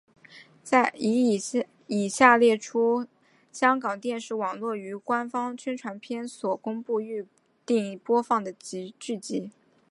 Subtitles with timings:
[1.85, 3.05] 以下列出
[3.51, 7.27] 香港电视网络于官方宣传片所公布预
[7.67, 9.51] 定播放的剧集。